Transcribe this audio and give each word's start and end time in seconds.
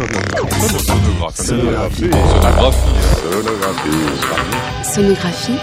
Sonographie. 0.00 1.34
Sonographie. 1.34 2.10
Sonographie. 3.22 4.94
Sonographie. 4.94 5.58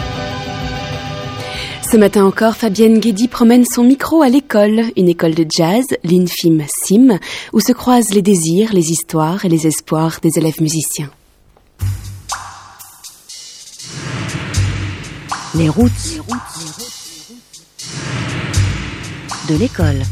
Ce 1.92 1.98
matin 1.98 2.24
encore, 2.24 2.56
Fabienne 2.56 3.00
Guédy 3.00 3.30
promène 3.30 3.66
son 3.66 3.84
micro 3.84 4.22
à 4.22 4.30
l'école, 4.30 4.84
une 4.96 5.10
école 5.10 5.34
de 5.34 5.46
jazz, 5.50 5.86
l'Infim 6.04 6.60
Sim, 6.68 7.18
où 7.52 7.60
se 7.60 7.72
croisent 7.72 8.14
les 8.14 8.22
désirs, 8.22 8.74
les 8.74 8.92
histoires 8.92 9.44
et 9.44 9.50
les 9.50 9.66
espoirs 9.66 10.20
des 10.22 10.38
élèves 10.38 10.62
musiciens. 10.62 11.10
Les 15.56 15.70
routes 15.70 16.22
de 19.50 19.56
l'école. 19.56 20.04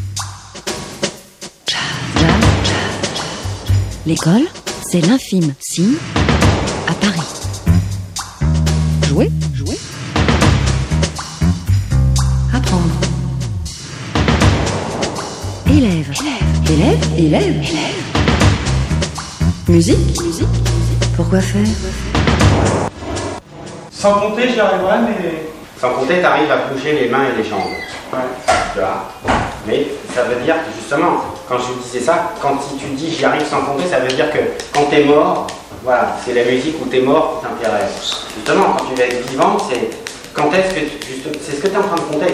L'école, 4.07 4.43
c'est 4.87 5.01
l'infime 5.01 5.51
Sim 5.59 5.95
à 6.87 6.93
Paris. 6.93 7.21
Jouer, 9.07 9.31
jouer. 9.55 9.79
Apprendre. 12.53 12.83
Élève, 15.67 16.11
élève, 16.69 16.99
élève, 17.17 17.57
élève. 17.57 17.95
Musique, 19.69 20.21
musique. 20.21 20.47
Pourquoi 21.15 21.41
faire? 21.41 21.65
Sans 23.89 24.13
compter, 24.19 24.49
j'y 24.53 24.59
arriverai, 24.59 24.99
mais. 24.99 25.49
Sans 25.81 25.89
compter, 25.95 26.19
tu 26.19 26.25
arrives 26.25 26.51
à 26.51 26.67
bouger 26.67 26.93
les 26.93 27.09
mains 27.09 27.23
et 27.33 27.41
les 27.41 27.49
jambes. 27.49 27.73
Ouais. 28.13 28.19
Tu 28.73 28.79
vois 28.79 29.54
Mais 29.67 29.87
ça 30.13 30.23
veut 30.23 30.43
dire 30.43 30.55
que 30.55 30.79
justement, 30.79 31.17
quand 31.47 31.57
je 31.57 31.83
disais 31.83 31.99
ça, 31.99 32.31
quand 32.41 32.57
tu 32.79 32.85
dis 32.87 33.11
j'y 33.11 33.25
arrive 33.25 33.45
sans 33.45 33.61
compter, 33.61 33.87
ça 33.89 33.99
veut 33.99 34.11
dire 34.11 34.31
que 34.31 34.39
quand 34.73 34.85
tu 34.89 34.97
es 34.97 35.03
mort, 35.03 35.47
voilà, 35.83 36.15
c'est 36.23 36.33
la 36.33 36.43
musique 36.43 36.75
où 36.83 36.89
tu 36.89 36.97
es 36.97 37.01
mort 37.01 37.41
qui 37.41 37.47
t'intéresse. 37.47 38.25
Justement, 38.35 38.75
quand 38.77 38.85
tu 38.85 38.95
vas 38.95 39.05
être 39.05 39.29
vivant, 39.29 39.57
c'est 39.69 39.89
quand 40.33 40.51
est-ce 40.53 40.73
que 40.73 40.79
tu, 40.81 41.13
c'est 41.41 41.55
ce 41.55 41.61
que 41.61 41.67
tu 41.67 41.73
es 41.73 41.77
en 41.77 41.83
train 41.83 41.95
de 41.95 42.01
compter. 42.01 42.33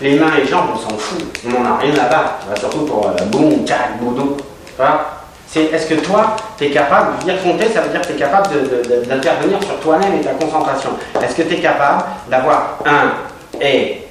Les 0.00 0.18
mains 0.18 0.30
et 0.38 0.42
les 0.42 0.48
jambes, 0.48 0.68
on 0.74 0.78
s'en 0.78 0.96
fout. 0.96 1.22
On 1.46 1.50
n'en 1.50 1.74
a 1.74 1.78
rien 1.78 1.94
là-bas. 1.94 2.38
Surtout 2.58 2.84
pour 2.84 3.06
euh, 3.06 3.24
boum, 3.26 3.66
tchac, 3.66 3.98
boudou. 4.00 4.36
Vois? 4.78 5.06
C'est 5.48 5.64
est-ce 5.64 5.86
que 5.86 5.94
toi, 5.96 6.36
tu 6.56 6.66
es 6.66 6.70
capable, 6.70 7.18
de 7.18 7.24
dire 7.24 7.42
compter, 7.42 7.68
ça 7.68 7.82
veut 7.82 7.90
dire 7.90 8.00
que 8.00 8.06
tu 8.06 8.12
es 8.14 8.16
capable 8.16 8.48
d'intervenir 9.06 9.62
sur 9.62 9.78
toi-même 9.80 10.14
et 10.18 10.22
ta 10.22 10.30
concentration. 10.30 10.90
Est-ce 11.22 11.34
que 11.34 11.42
tu 11.42 11.54
es 11.54 11.60
capable 11.60 12.04
d'avoir 12.30 12.78
un 12.86 13.12
et 13.60 14.01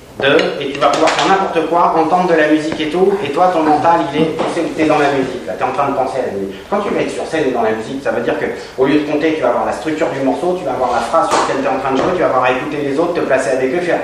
et 0.59 0.71
tu 0.71 0.79
vas 0.79 0.87
pouvoir 0.87 1.09
faire 1.11 1.27
n'importe 1.27 1.67
quoi, 1.69 1.93
entendre 1.97 2.29
de 2.29 2.35
la 2.35 2.47
musique 2.47 2.79
et 2.79 2.89
tout, 2.89 3.13
et 3.23 3.29
toi, 3.29 3.51
ton 3.53 3.63
mental, 3.63 4.01
il 4.13 4.21
est, 4.21 4.25
tu 4.37 4.43
sais 4.53 4.61
que 4.61 4.75
tu 4.75 4.81
es 4.81 4.85
dans 4.85 4.99
la 4.99 5.11
musique, 5.11 5.43
tu 5.45 5.49
es 5.49 5.63
en 5.63 5.71
train 5.71 5.89
de 5.89 5.95
penser 5.95 6.19
à 6.19 6.27
la 6.27 6.33
musique. 6.33 6.55
Quand 6.69 6.79
tu 6.81 6.93
vas 6.93 7.01
être 7.01 7.11
sur 7.11 7.25
scène 7.25 7.47
et 7.47 7.51
dans 7.51 7.61
la 7.61 7.71
musique, 7.71 8.03
ça 8.03 8.11
veut 8.11 8.21
dire 8.21 8.37
que 8.39 8.45
au 8.77 8.85
lieu 8.85 8.99
de 8.99 9.11
compter, 9.11 9.35
tu 9.35 9.41
vas 9.41 9.49
avoir 9.49 9.65
la 9.65 9.73
structure 9.73 10.09
du 10.09 10.19
morceau, 10.21 10.55
tu 10.57 10.65
vas 10.65 10.73
avoir 10.73 10.91
la 10.91 11.01
phrase 11.01 11.29
sur 11.29 11.37
laquelle 11.37 11.61
tu 11.61 11.65
es 11.65 11.75
en 11.75 11.79
train 11.79 11.91
de 11.91 11.97
jouer, 11.97 12.13
tu 12.15 12.21
vas 12.21 12.27
avoir 12.27 12.43
à 12.43 12.51
écouter 12.51 12.77
les 12.77 12.99
autres, 12.99 13.13
te 13.13 13.21
placer 13.21 13.51
avec 13.51 13.73
eux, 13.73 13.81
faire. 13.81 14.01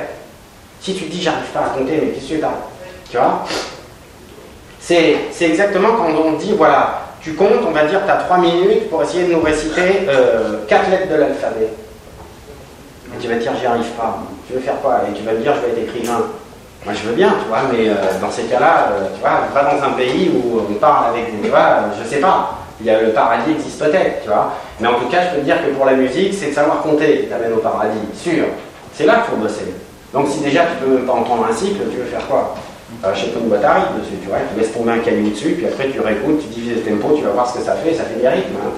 Si 0.81 0.93
tu 0.93 1.05
te 1.05 1.11
dis, 1.11 1.21
j'arrive 1.21 1.49
pas 1.53 1.61
à 1.61 1.77
compter, 1.77 1.99
mais 2.01 2.11
qu'est-ce 2.11 2.33
que 2.33 2.41
t'as 2.41 2.51
Tu 3.09 3.17
vois? 3.17 3.43
C'est, 4.79 5.17
c'est 5.31 5.45
exactement 5.45 5.89
quand 5.97 6.09
on 6.09 6.33
dit, 6.33 6.53
voilà, 6.57 7.01
tu 7.21 7.33
comptes, 7.33 7.65
on 7.67 7.71
va 7.71 7.85
dire, 7.85 8.01
tu 8.05 8.11
as 8.11 8.15
3 8.15 8.37
minutes 8.37 8.89
pour 8.89 9.03
essayer 9.03 9.25
de 9.25 9.33
nous 9.33 9.41
réciter 9.41 10.07
4 10.67 10.89
lettres 10.89 11.09
de 11.09 11.15
l'alphabet. 11.15 11.67
Tu 13.19 13.27
vas 13.27 13.35
te 13.35 13.41
dire, 13.41 13.51
j'y 13.59 13.65
arrive 13.65 13.91
pas. 13.97 14.17
Tu 14.47 14.53
veux 14.53 14.59
faire 14.59 14.79
quoi? 14.81 15.01
Et 15.09 15.13
tu 15.17 15.23
vas 15.23 15.33
me 15.33 15.39
dire, 15.39 15.53
je 15.55 15.61
vais 15.61 15.81
être 15.81 15.89
écrivain. 15.89 16.21
Moi, 16.85 16.93
je 16.93 17.09
veux 17.09 17.15
bien, 17.15 17.29
tu 17.41 17.49
vois, 17.49 17.63
mais 17.71 17.89
euh, 17.89 17.95
dans 18.21 18.31
ces 18.31 18.43
cas-là, 18.43 18.89
euh, 18.91 19.07
tu 19.13 19.19
vois, 19.19 19.41
pas 19.53 19.63
dans 19.75 19.83
un 19.83 19.91
pays 19.91 20.31
où 20.33 20.59
on 20.69 20.73
parle 20.75 21.15
avec 21.15 21.35
des, 21.35 21.41
tu 21.41 21.49
vois, 21.49 21.89
je 22.01 22.07
sais 22.07 22.21
pas. 22.21 22.53
Il 22.79 22.85
y 22.85 22.89
a 22.91 23.01
le 23.01 23.09
paradis 23.09 23.51
existe 23.51 23.79
peut-être, 23.79 24.21
tu 24.21 24.27
vois. 24.29 24.53
Mais 24.79 24.87
en 24.87 24.93
tout 24.93 25.07
cas, 25.09 25.17
je 25.23 25.35
peux 25.35 25.41
te 25.41 25.45
dire 25.45 25.57
que 25.65 25.71
pour 25.71 25.85
la 25.85 25.93
musique, 25.93 26.33
c'est 26.33 26.49
de 26.49 26.53
savoir 26.53 26.81
compter 26.83 27.21
qui 27.21 27.27
t'amène 27.27 27.53
au 27.53 27.57
paradis, 27.57 27.97
sûr. 28.15 28.45
C'est 28.93 29.05
là 29.05 29.15
qu'il 29.15 29.35
faut 29.35 29.41
bosser. 29.41 29.73
Donc 30.13 30.27
si 30.29 30.39
déjà 30.39 30.61
tu 30.61 30.85
peux 30.85 30.93
même 30.95 31.05
pas 31.05 31.13
entendre 31.13 31.47
un 31.49 31.53
cycle, 31.53 31.81
tu 31.91 31.97
veux 31.97 32.05
faire 32.05 32.25
quoi? 32.27 32.55
Euh, 33.03 33.13
sais 33.15 33.27
pas 33.27 33.39
une 33.41 33.49
boîte 33.49 33.65
à 33.65 33.73
rythme 33.73 33.99
dessus, 33.99 34.15
tu 34.21 34.29
vois, 34.29 34.37
tu 34.53 34.59
laisses 34.59 34.71
tomber 34.73 34.91
un 34.91 34.99
caillou 34.99 35.29
dessus, 35.29 35.55
puis 35.57 35.65
après 35.65 35.89
tu 35.89 35.99
réécoutes, 35.99 36.39
tu 36.41 36.47
divises 36.47 36.77
le 36.85 36.91
tempo, 36.91 37.13
tu 37.17 37.23
vas 37.23 37.31
voir 37.31 37.47
ce 37.49 37.57
que 37.57 37.65
ça 37.65 37.73
fait, 37.73 37.93
ça 37.93 38.03
fait 38.03 38.21
des 38.21 38.27
rythmes. 38.29 38.55
hein. 38.63 38.69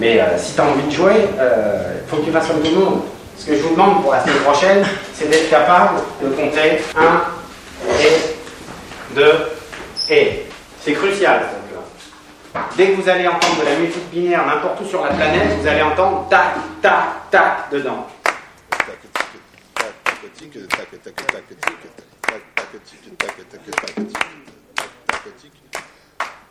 Mais 0.00 0.20
euh, 0.20 0.38
si 0.38 0.54
tu 0.54 0.60
as 0.60 0.64
envie 0.64 0.86
de 0.86 0.90
jouer, 0.90 1.28
il 1.36 2.08
faut 2.08 2.16
que 2.16 2.24
tu 2.24 2.30
fasses 2.30 2.46
comme 2.46 2.60
tout 2.60 2.70
le 2.74 2.80
monde. 2.80 3.00
Ce 3.38 3.46
que 3.46 3.56
je 3.56 3.62
vous 3.62 3.70
demande 3.70 4.02
pour 4.02 4.12
la 4.12 4.22
semaine 4.22 4.42
prochaine, 4.42 4.86
c'est 5.14 5.28
d'être 5.28 5.50
capable 5.50 6.00
de 6.22 6.28
compter 6.30 6.80
1 6.96 7.22
et 8.00 9.14
2 9.14 9.32
et. 10.10 10.46
C'est 10.80 10.92
crucial. 10.92 11.42
Dès 12.76 12.88
que 12.88 13.00
vous 13.00 13.08
allez 13.08 13.26
entendre 13.26 13.60
de 13.60 13.64
la 13.64 13.76
musique 13.76 14.10
binaire 14.10 14.46
n'importe 14.46 14.80
où 14.80 14.86
sur 14.86 15.02
la 15.04 15.10
planète, 15.10 15.58
vous 15.60 15.66
allez 15.66 15.82
entendre 15.82 16.26
tac, 16.28 16.54
tac, 16.82 17.30
tac 17.30 17.70
dedans. 17.70 18.06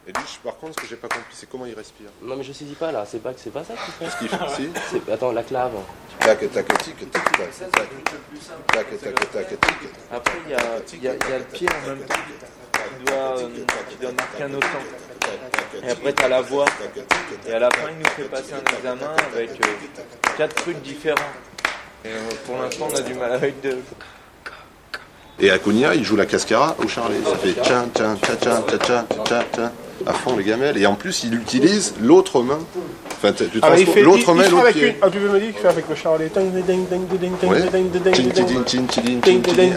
Et 0.08 0.12
lui, 0.12 0.22
par 0.44 0.58
contre, 0.58 0.74
ce 0.78 0.82
que 0.82 0.88
j'ai 0.90 0.96
pas 0.96 1.08
compris, 1.08 1.32
c'est 1.32 1.48
comment 1.50 1.66
il 1.68 1.76
respire. 1.76 2.08
Non 2.24 2.36
mais 2.36 2.44
je 2.44 2.54
saisis 2.54 2.74
pas 2.74 2.92
là, 2.92 3.06
c'est 3.08 3.22
pas 3.22 3.34
c'est 3.38 3.52
pas 3.52 3.64
ça 3.64 3.74
qu'il 3.76 3.94
fait. 3.94 4.10
Ce 4.10 4.18
qu'il 4.18 4.30
fait, 4.30 4.50
si. 4.56 4.70
C'est- 4.90 5.12
Attends, 5.12 5.32
la 5.32 5.44
clave. 5.44 5.74
Tac, 6.20 6.40
tac, 6.52 6.78
tic, 6.80 6.98
tic, 6.98 7.12
tac, 7.12 7.24
tac, 7.32 7.52
tac, 7.52 8.90
tac, 9.00 9.00
tac, 9.00 9.32
tac, 9.32 9.48
tic. 9.48 9.90
Après, 10.12 10.34
il 10.48 10.52
y 10.52 10.56
a, 10.56 10.58
y, 10.58 11.08
a, 11.08 11.14
il 11.14 11.30
y 11.30 11.34
a 11.34 11.38
le 11.38 11.44
pied 11.46 11.68
en 11.70 11.88
même 11.88 12.00
temps 12.06 12.16
qui 12.98 13.04
doit, 13.06 13.38
euh, 13.40 13.50
qui 13.90 13.96
doit 13.98 14.12
marquer 14.12 14.44
un 14.44 14.54
autre 14.56 14.68
temps. 14.72 15.84
Et 15.88 15.90
après, 15.92 16.14
tu 16.14 16.24
as 16.24 16.28
la 16.28 16.42
voix. 16.42 16.66
Et 17.48 17.54
à 17.54 17.60
la 17.60 17.70
fin, 17.70 17.90
il 17.92 18.00
nous 18.00 18.10
fait 18.10 18.24
passer 18.30 18.54
un 18.54 18.78
examen 18.78 19.16
avec 19.32 19.52
euh, 19.52 19.68
quatre 20.36 20.56
trucs 20.56 20.82
différents. 20.82 21.16
Et 22.04 22.08
euh, 22.10 22.18
pour 22.48 22.58
l'instant, 22.58 22.88
on 22.92 22.96
a 22.96 23.02
du 23.02 23.14
mal 23.14 23.32
avec 23.34 23.62
deux. 23.62 23.84
Et 25.40 25.50
à 25.52 25.60
Cogna, 25.60 25.94
il 25.96 26.04
joue 26.04 26.16
la 26.16 26.26
cascara 26.26 26.76
au 26.80 26.88
charlet. 26.88 27.18
Ça 27.24 27.36
fait 27.38 27.54
tchan, 27.54 27.88
tcha, 27.96 28.16
tchan, 28.16 28.38
tcha, 28.68 28.78
tchan, 28.78 29.06
tcha, 29.26 29.44
tcha, 29.54 29.72
à 30.06 30.14
fond 30.14 30.36
les 30.38 30.44
gamelles. 30.44 30.78
Et 30.78 30.86
en 30.86 30.96
plus, 30.96 31.24
il 31.24 31.34
utilise 31.36 31.94
l'autre 32.02 32.42
main. 32.42 32.60
Enfin, 33.24 33.34
tu 33.34 33.44
Ah, 33.62 33.70
il 33.78 33.86
l'autre 34.04 34.30
il- 34.30 34.34
main 34.36 34.44
il 34.46 34.52
l'autre 34.52 34.64
avec 34.64 34.76
pied. 34.76 34.96
ah, 35.02 35.10
tu 35.12 35.20
veux 35.20 35.30
me 35.30 35.40
dire 35.40 35.50
qu'il 35.52 35.60
fait 35.62 35.68
avec 35.68 35.88
le 35.88 35.96
charlet. 35.96 36.30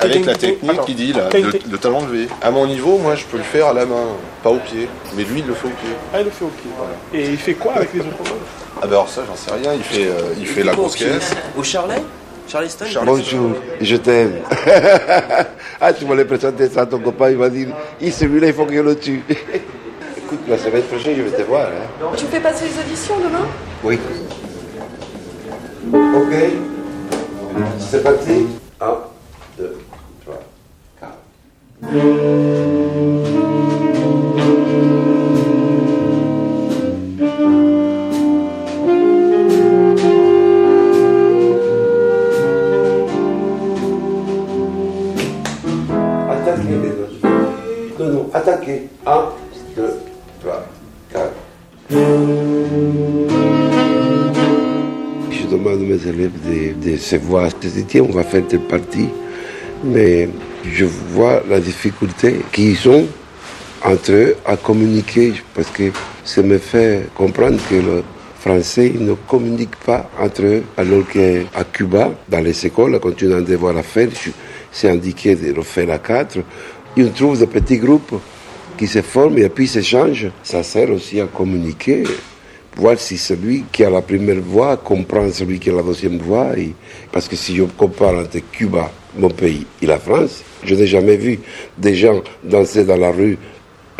Avec 0.01 0.27
la 0.27 0.34
technique 0.34 0.81
qui 0.87 0.95
dit 0.95 1.13
là, 1.13 1.29
de 1.31 1.77
talent 1.77 2.01
levé. 2.03 2.29
À 2.43 2.51
mon 2.51 2.67
niveau, 2.67 2.99
moi, 2.99 3.15
je 3.15 3.25
peux 3.25 3.37
le 3.39 3.43
faire 3.43 3.67
à 3.69 3.73
la 3.75 3.87
main, 3.87 4.07
pas 4.43 4.51
au 4.51 4.59
pied. 4.59 4.89
Mais 5.17 5.25
lui, 5.25 5.41
il 5.41 5.47
le 5.47 5.55
fait 5.55 5.67
au 5.67 5.71
pied. 5.71 5.91
Ah, 6.13 6.21
il 6.21 6.25
le 6.25 6.31
fait 6.31 6.45
au 6.45 6.49
pied. 6.49 6.71
Et 7.21 7.31
il 7.31 7.37
fait 7.39 7.55
quoi 7.55 7.75
avec 7.75 7.93
les 7.95 8.01
autres 8.01 8.23
mains 8.25 8.31
Ah 8.83 8.87
ben 8.87 8.89
alors 8.93 9.09
ça, 9.09 9.23
j'en 9.27 9.37
sais 9.37 9.53
rien. 9.53 9.73
Il 9.75 9.83
fait, 9.83 10.07
euh, 10.07 10.34
il 10.39 10.47
fait 10.47 10.63
la 10.63 10.73
grosse 10.75 10.97
caisse. 10.97 11.34
Au 11.57 11.63
Charlet 11.63 12.03
Charleston 12.47 12.84
Bonjour, 13.07 13.53
je 13.81 13.97
t'aime. 13.97 14.34
ah, 15.81 15.93
tu 15.95 16.05
m'allais 16.05 16.27
présenter 16.27 16.69
ça 16.69 16.83
à 16.83 16.87
ton 16.87 16.99
copain, 16.99 17.31
il 17.31 17.37
va 17.39 17.49
dire, 17.49 17.69
il 18.03 18.13
celui-là, 18.13 18.49
il 18.49 18.53
faut 18.53 18.67
que 18.67 18.75
je 18.75 18.81
le 18.81 18.97
tue. 18.99 19.23
Écoute, 20.25 20.41
la 20.49 20.57
semaine 20.57 20.83
prochaine, 20.85 21.17
je 21.17 21.23
vais 21.23 21.37
te 21.37 21.43
voir. 21.43 21.67
Hein. 21.67 22.07
Tu 22.17 22.25
fais 22.25 22.41
passer 22.41 22.65
les 22.65 22.81
auditions 22.81 23.17
demain? 23.19 23.47
Oui. 23.83 23.99
Ok. 25.93 26.35
C'est 27.79 28.03
parti. 28.03 28.47
Un, 28.81 28.97
deux, 29.59 29.77
trois, 30.25 30.41
quatre. 30.99 31.19
Attaquez 46.31 46.79
les 46.83 46.91
autres. 46.91 47.99
Non, 47.99 48.09
non, 48.09 48.31
attaquez. 48.33 48.89
Un, 49.07 49.25
demande 55.65 55.83
à 55.83 55.95
mes 55.95 56.07
élèves 56.07 56.78
de, 56.81 56.97
se 56.97 57.16
voir. 57.16 57.51
Je 57.63 57.81
dis, 57.81 58.01
on 58.01 58.11
va 58.11 58.22
faire 58.22 58.47
telle 58.47 58.61
partie. 58.61 59.09
Mais 59.83 60.28
je 60.65 60.84
vois 60.84 61.43
la 61.49 61.61
difficulté 61.61 62.37
qu'ils 62.53 62.89
ont 62.89 63.07
entre 63.84 64.13
eux 64.13 64.37
à 64.47 64.57
communiquer 64.57 65.34
parce 65.55 65.71
que 65.71 65.91
ça 66.25 66.43
me 66.43 66.57
fait 66.57 67.07
comprendre 67.15 67.59
que 67.69 67.75
le 67.75 68.03
français 68.41 68.93
ils 68.95 69.05
ne 69.05 69.13
communique 69.13 69.77
pas 69.77 70.11
entre 70.19 70.43
eux 70.43 70.63
alors 70.78 71.07
qu'à 71.07 71.65
Cuba, 71.71 72.13
dans 72.28 72.41
les 72.41 72.67
écoles, 72.67 72.99
quand 73.01 73.15
tu 73.15 73.31
as 73.31 73.37
un 73.37 73.43
devoir 73.43 73.77
à 73.77 73.83
faire, 73.83 74.09
c'est 74.72 74.89
indiqué 74.89 75.34
de 75.34 75.53
le 75.53 75.63
faire 75.63 75.91
à 75.91 75.99
quatre. 75.99 76.39
On 76.97 77.09
trouve 77.09 77.39
des 77.39 77.47
petits 77.47 77.78
groupes 77.78 78.15
qui 78.78 78.87
se 78.87 79.03
forment 79.03 79.39
et 79.39 79.49
puis 79.51 79.67
s'échangent. 79.67 80.31
Ça 80.43 80.63
sert 80.63 80.91
aussi 80.91 81.21
à 81.21 81.27
communiquer, 81.27 82.05
voir 82.76 82.98
si 82.98 83.16
celui 83.16 83.65
qui 83.72 83.84
a 83.84 83.91
la 83.91 84.03
première 84.03 84.41
voix 84.41 84.76
comprend 84.76 85.30
celui 85.30 85.59
qui 85.59 85.71
a 85.71 85.74
la 85.74 85.82
deuxième 85.82 86.18
voix. 86.18 86.53
Parce 87.12 87.28
que 87.28 87.36
si 87.36 87.56
je 87.56 87.62
compare 87.65 88.15
entre 88.15 88.38
Cuba, 88.53 88.91
mon 89.16 89.30
pays, 89.30 89.66
et 89.80 89.86
la 89.86 89.98
France, 89.98 90.42
je 90.65 90.74
n'ai 90.74 90.86
jamais 90.86 91.16
vu 91.16 91.38
des 91.78 91.94
gens 91.94 92.22
danser 92.42 92.84
dans 92.84 92.97
la 92.97 93.10
rue, 93.10 93.38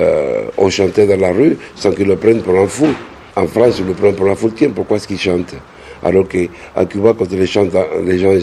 euh, 0.01 0.47
ou 0.59 0.71
chanter 0.71 1.07
dans 1.07 1.21
la 1.21 1.31
rue 1.31 1.57
sans 1.77 1.93
qu'ils 1.93 2.09
le 2.09 2.17
prennent 2.17 2.43
pour 2.43 2.59
un 2.59 2.67
fou. 2.67 2.89
En 3.37 3.47
France, 3.47 3.81
on 3.81 3.87
le 3.87 3.95
prend 3.95 4.13
pour 4.13 4.27
la 4.27 4.35
foutienne, 4.35 4.73
pourquoi 4.73 4.97
est-ce 4.97 5.07
qu'ils 5.07 5.21
chantent? 5.21 5.55
Alors 6.03 6.27
qu'à 6.29 6.85
Cuba, 6.87 7.15
quand 7.17 7.31
les, 7.31 7.47
chantent, 7.47 7.77
les 8.05 8.19
gens 8.19 8.35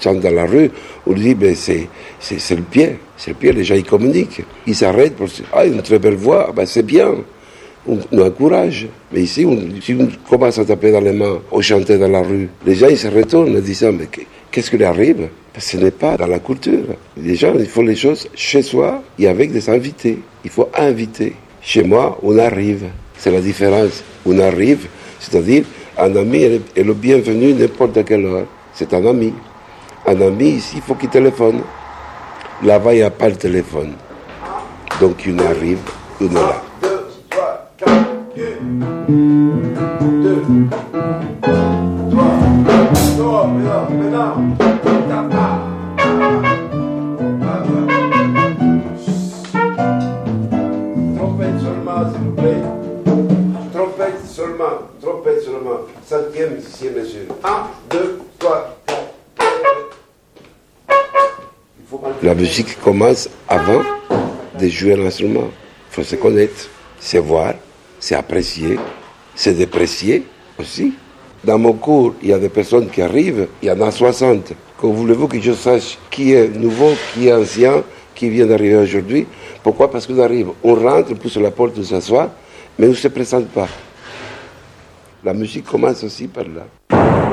chantent 0.00 0.20
dans 0.20 0.34
la 0.34 0.44
rue, 0.44 0.70
on 1.06 1.12
dit, 1.12 1.34
ben 1.34 1.54
c'est, 1.54 1.88
c'est, 2.18 2.56
le 2.56 2.62
pied, 2.62 2.98
c'est 3.16 3.30
le 3.30 3.36
pied, 3.36 3.52
les 3.52 3.64
gens 3.64 3.76
ils 3.76 3.84
communiquent. 3.84 4.42
Ils 4.66 4.74
s'arrêtent 4.74 5.16
pour 5.16 5.28
dire, 5.28 5.44
ah, 5.52 5.64
une 5.64 5.82
très 5.82 5.98
belle 5.98 6.16
voix, 6.16 6.52
ben 6.54 6.66
c'est 6.66 6.82
bien. 6.82 7.14
On, 7.86 7.98
encourage. 8.20 8.86
Mais 9.12 9.22
ici, 9.22 9.46
si 9.80 9.94
on 9.94 10.08
commence 10.28 10.58
à 10.58 10.64
taper 10.64 10.92
dans 10.92 11.00
les 11.00 11.12
mains 11.12 11.40
ou 11.50 11.60
chanter 11.62 11.98
dans 11.98 12.08
la 12.08 12.22
rue, 12.22 12.48
les 12.64 12.74
gens 12.76 12.88
ils 12.88 12.98
se 12.98 13.08
retournent 13.08 13.56
en 13.56 13.60
disant, 13.60 13.92
mais 13.92 14.08
qu'est-ce 14.50 14.70
qui 14.70 14.82
arrive? 14.84 15.28
Ce 15.58 15.76
n'est 15.76 15.90
pas 15.90 16.16
dans 16.16 16.26
la 16.28 16.38
culture. 16.38 16.84
Les 17.16 17.34
gens, 17.34 17.54
ils 17.58 17.66
font 17.66 17.82
les 17.82 17.96
choses 17.96 18.28
chez 18.34 18.62
soi 18.62 19.02
et 19.18 19.28
avec 19.28 19.52
des 19.52 19.68
invités. 19.68 20.18
Il 20.44 20.50
faut 20.50 20.68
inviter. 20.74 21.34
Chez 21.60 21.82
moi, 21.82 22.18
on 22.22 22.38
arrive. 22.38 22.86
C'est 23.18 23.30
la 23.30 23.40
différence. 23.40 24.02
On 24.24 24.38
arrive, 24.38 24.86
c'est-à-dire, 25.18 25.64
un 25.98 26.14
ami 26.16 26.42
est 26.42 26.82
le 26.82 26.94
bienvenu 26.94 27.52
n'importe 27.52 28.04
quelle 28.04 28.24
heure. 28.24 28.46
C'est 28.72 28.94
un 28.94 29.04
ami. 29.04 29.34
Un 30.06 30.20
ami, 30.20 30.50
ici, 30.50 30.76
il 30.76 30.82
faut 30.82 30.94
qu'il 30.94 31.10
téléphone. 31.10 31.60
Là-bas, 32.62 32.94
il 32.94 32.98
n'y 32.98 33.02
a 33.02 33.10
pas 33.10 33.28
le 33.28 33.36
téléphone. 33.36 33.92
Donc, 35.00 35.28
on 35.28 35.38
arrive, 35.38 35.78
on 36.20 36.28
est 36.28 36.34
là. 36.34 36.62
La 62.22 62.34
musique 62.34 62.80
commence 62.80 63.28
avant 63.48 63.82
de 64.58 64.68
jouer 64.68 64.96
l'instrument. 64.96 65.50
Il 65.90 65.94
faut 65.94 66.02
se 66.02 66.16
connaître, 66.16 66.70
c'est 66.98 67.18
voir, 67.18 67.54
c'est 68.02 68.16
apprécier, 68.16 68.80
c'est 69.32 69.54
déprécier 69.54 70.24
aussi. 70.58 70.92
Dans 71.44 71.56
mon 71.56 71.72
cours, 71.72 72.14
il 72.20 72.30
y 72.30 72.32
a 72.32 72.38
des 72.38 72.48
personnes 72.48 72.90
qui 72.90 73.00
arrivent, 73.00 73.46
il 73.62 73.68
y 73.68 73.70
en 73.70 73.80
a 73.80 73.92
60. 73.92 74.54
Quand 74.76 74.88
voulez-vous 74.88 75.28
que 75.28 75.40
je 75.40 75.52
sache 75.52 75.98
qui 76.10 76.32
est 76.32 76.48
nouveau, 76.48 76.90
qui 77.14 77.28
est 77.28 77.32
ancien, 77.32 77.84
qui 78.12 78.28
vient 78.28 78.46
d'arriver 78.46 78.76
aujourd'hui? 78.76 79.24
Pourquoi? 79.62 79.88
Parce 79.88 80.08
qu'on 80.08 80.18
arrive, 80.18 80.48
on 80.64 80.74
rentre, 80.74 81.12
on 81.12 81.14
pousse 81.14 81.36
la 81.36 81.52
porte, 81.52 81.74
on 81.78 81.84
s'assoit, 81.84 82.32
mais 82.76 82.86
on 82.86 82.90
ne 82.90 82.94
se 82.94 83.06
présente 83.06 83.46
pas. 83.48 83.68
La 85.22 85.32
musique 85.32 85.64
commence 85.64 86.02
aussi 86.02 86.26
par 86.26 86.44
là. 86.44 87.31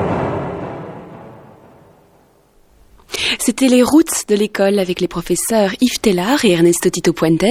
C'était 3.50 3.66
les 3.66 3.82
routes 3.82 4.28
de 4.28 4.36
l'école 4.36 4.78
avec 4.78 5.00
les 5.00 5.08
professeurs 5.08 5.72
Yves 5.80 5.98
Tellard 5.98 6.44
et 6.44 6.52
Ernesto 6.52 6.88
Tito 6.88 7.12
Puentes 7.12 7.42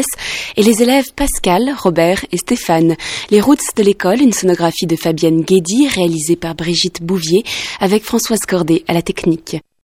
et 0.56 0.64
les 0.64 0.82
élèves 0.82 1.12
Pascal, 1.14 1.76
Robert 1.78 2.24
et 2.32 2.38
Stéphane. 2.38 2.96
Les 3.32 3.42
routes 3.42 3.76
de 3.76 3.84
l'école, 3.84 4.22
une 4.22 4.32
sonographie 4.32 4.88
de 4.88 4.96
Fabienne 4.96 5.42
Guédy 5.42 5.90
réalisée 5.90 6.38
par 6.38 6.56
Brigitte 6.56 7.04
Bouvier 7.04 7.44
avec 7.82 8.06
Françoise 8.06 8.46
Cordet 8.48 8.86
à 8.88 8.94
la 8.94 9.02
technique. 9.02 9.58